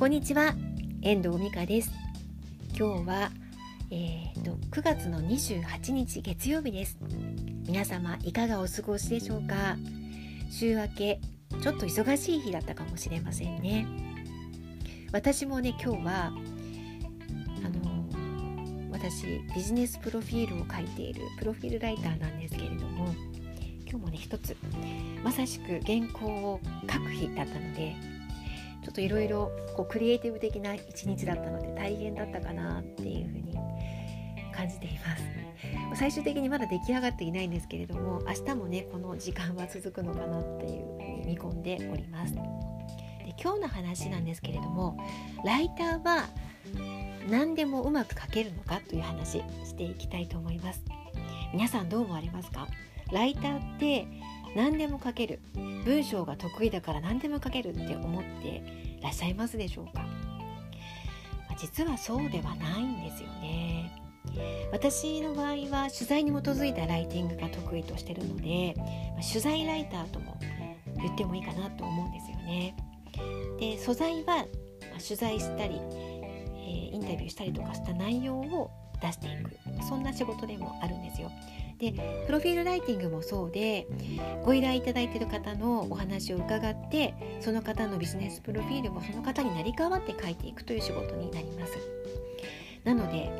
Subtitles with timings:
[0.00, 0.54] こんにちは
[1.02, 1.90] 遠藤美香です。
[2.74, 3.30] 今日は、
[3.90, 6.96] えーと、9月の28日月曜日です。
[7.66, 9.76] 皆様いかがお過ごしでしょうか？
[10.50, 11.20] 週明け
[11.62, 13.86] ちょっと忙しい日だったかもしれませんね。
[15.12, 16.32] 私もね今日はあ
[17.68, 18.08] の
[18.90, 23.14] 私ビジネスプロフィールを書いているプロフィールライターなんですけれども
[23.82, 24.56] 今日もね一つ
[25.22, 29.50] まさしく原稿を書く日だったのでょっといろいろ
[29.88, 33.56] クリエイティブ的な一日だったので大変だったかなっていうふうに
[34.52, 35.22] 感じています。
[35.94, 42.34] 最終的にまだ出来上がっていないんですけれども明日もねこの時間は続くのかなっていうふうに見込んでおります。
[42.34, 42.42] で
[43.40, 44.96] 今日の話なんですけれども
[45.44, 46.24] ライターは
[47.28, 50.82] 何でもうまく書けるのかという話していきたいと思います。
[51.52, 52.66] 皆さんどう思われますか？
[53.12, 54.06] ライターって
[54.56, 55.40] 何でも書ける。
[55.84, 58.62] 文章が得意だから何でも書けるって思って
[59.02, 60.04] らっしゃいますでしょうか？
[61.58, 63.92] 実はそうではないんですよね。
[64.72, 68.74] 私の場合は取材に基づいたライティングが得意としてるので
[69.26, 70.38] 取材ライターとも
[70.96, 72.76] 言ってもいいかなと思うんですよね。
[73.58, 74.46] で素材は
[75.02, 75.80] 取材したり、
[76.56, 79.58] えインタビューしたりとかした内容を出していく。
[79.88, 81.30] そんな仕事でもあるんですよ。
[81.80, 81.92] で
[82.26, 83.86] プロフィールライティングもそうで
[84.44, 91.72] ご依頼いただいている方のお話を伺ってその方のビジネスプロフィールもその方になり代わって書いていくという仕事になります
[92.84, 93.30] なので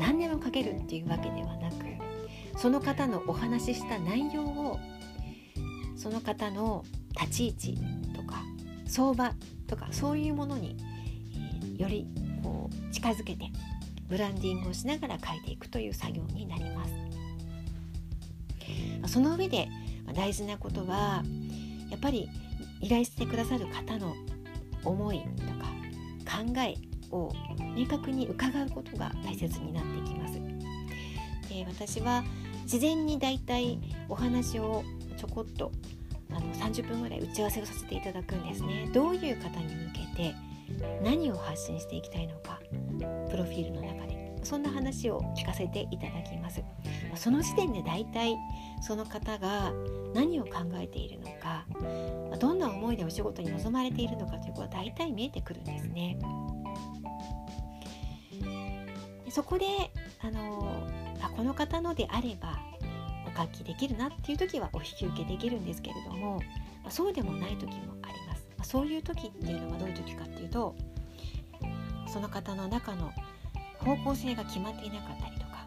[0.00, 1.76] 何でも書けるっていうわけではなく
[2.58, 4.80] その方のお話しした内容を
[5.96, 6.84] その方の
[7.20, 7.78] 立ち位置
[8.14, 8.42] とか
[8.86, 9.32] 相場
[9.68, 10.76] とかそういうものに、
[11.78, 12.06] えより
[12.42, 13.46] こう近づけて
[14.08, 17.07] ブランディングをしながら書いていくという作業になります。
[19.06, 19.68] その上で
[20.14, 21.22] 大事なことは
[21.90, 22.28] やっぱり
[22.80, 24.14] 依頼してくださる方の
[24.84, 26.74] 思いとか考え
[27.10, 27.32] を
[27.74, 30.34] 明確に伺うことが大切になってきます。
[31.48, 32.24] で私は
[32.66, 33.78] 事前にだいたい
[34.08, 34.84] お話を
[35.16, 35.72] ちょこっと
[36.30, 38.90] あの30分ぐらい打ち合わせをさせていただくんですね。
[38.92, 40.34] どういう方に向けて
[41.02, 42.60] 何を発信していきたいのか
[43.30, 46.62] プロフィールの中でそんな話を聞かせていただきます。
[47.14, 48.36] その時点で大体
[48.80, 49.72] その方が
[50.14, 51.66] 何を考えているのか
[52.38, 56.18] どんな思いでお仕事に臨まれているのかということは大体見えてくるんですね。
[59.30, 59.66] そこで
[60.20, 60.86] あの
[61.20, 62.58] あこの方のであれば
[63.26, 66.40] お書きできるなっていう時はお引き受けできるんですけれども
[66.88, 68.70] そうでもない時もあります。
[68.70, 70.74] そういう時っていうのはどういう時かっていうと
[72.08, 73.12] その方の中の
[73.78, 75.66] 方向性が決まっていなかったりとか。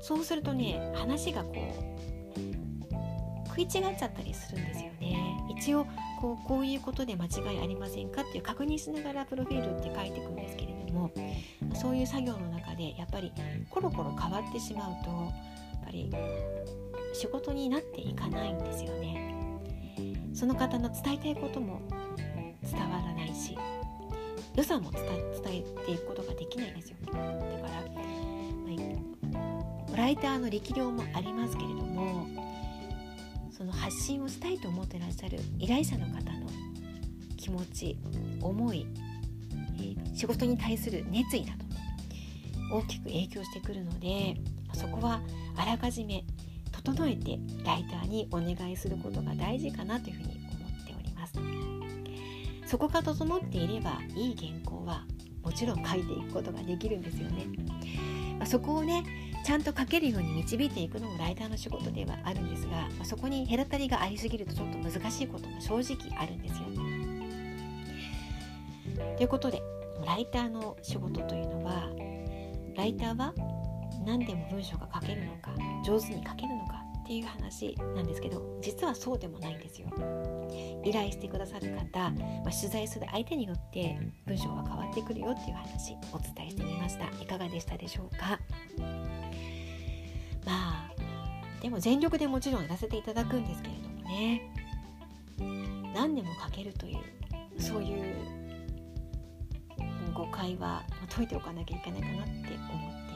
[0.00, 1.96] そうするとね話がこう
[3.48, 5.16] 食い違っちゃったりするんですよね。
[5.58, 5.86] 一応
[6.20, 11.10] こうこういうことで間違いありませんかっていう確認しながらプロフィールって書いていくんですけれども
[11.74, 13.32] そういう作業の中でやっぱり
[13.70, 16.12] コロコロ変わってしまうとやっぱり
[17.14, 19.32] 仕事になっていかないんですよね。
[20.34, 21.80] その方の伝えたいことも
[22.62, 23.56] 伝わらないし
[24.56, 25.02] 良さも伝
[25.46, 26.96] えていくことができないんですよ。
[27.06, 27.76] だから、まあ、
[29.96, 32.26] ライターの力量もありますけれども
[33.50, 36.46] その発信をしたいと思ってらっしゃる依頼者の方の
[37.36, 37.98] 気持ち
[38.40, 38.86] 思い、
[39.78, 41.64] えー、仕事に対する熱意など
[42.68, 44.36] も大きく影響してくるので
[44.74, 45.20] そこは
[45.56, 46.24] あらかじめ
[46.72, 50.45] 整えてライターにお願いすることが大事かなというふうに
[52.66, 55.04] そこが整っていればいい原稿は
[55.42, 57.46] もちろん書いていくことができるんですよね。
[58.38, 59.04] まあ、そこをね
[59.44, 66.66] ちゃんと書けるように導いていくのもライターの仕事ではあるんですが、まあ、そこに隔たりがありすぎるとちょっと難しいことも正直あるんですよ。
[69.16, 69.62] ということで
[70.04, 71.88] ライターの仕事というのは
[72.76, 73.32] ライターは
[74.04, 75.54] 何でも文章が書けるのか
[75.84, 79.86] 上手に書けるのかっていう話なんですけど実はそうでもないんですよ。
[80.84, 87.04] 依頼してくださる方、まあ、取材する相手によって文章が変わってくるよっていう話お伝えしてみました。
[87.22, 88.40] いかがでしたでしょうか？
[90.44, 90.90] まあ
[91.62, 94.42] でも全力でもちろんやらせていただくんですけれどもね。
[95.94, 98.14] 何でも書けるというそういう
[100.12, 103.15] 誤解は解いておかなきゃいけないかなって思って